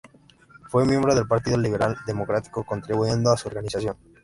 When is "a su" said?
3.31-3.49